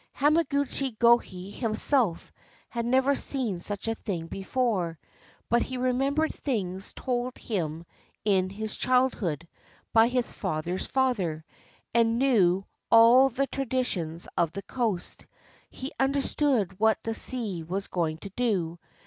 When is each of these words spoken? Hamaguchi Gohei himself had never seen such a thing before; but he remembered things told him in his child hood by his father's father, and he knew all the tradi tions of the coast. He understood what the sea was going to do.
Hamaguchi 0.17 0.97
Gohei 0.97 1.51
himself 1.53 2.31
had 2.69 2.87
never 2.87 3.13
seen 3.13 3.59
such 3.59 3.87
a 3.87 3.93
thing 3.93 4.25
before; 4.25 4.97
but 5.47 5.61
he 5.61 5.77
remembered 5.77 6.33
things 6.33 6.91
told 6.93 7.37
him 7.37 7.85
in 8.25 8.49
his 8.49 8.75
child 8.75 9.13
hood 9.13 9.47
by 9.93 10.07
his 10.07 10.33
father's 10.33 10.87
father, 10.87 11.45
and 11.93 12.09
he 12.09 12.13
knew 12.29 12.65
all 12.89 13.29
the 13.29 13.45
tradi 13.45 13.85
tions 13.85 14.27
of 14.35 14.53
the 14.53 14.63
coast. 14.63 15.27
He 15.69 15.91
understood 15.99 16.79
what 16.79 16.97
the 17.03 17.13
sea 17.13 17.61
was 17.61 17.87
going 17.87 18.17
to 18.25 18.31
do. 18.31 18.79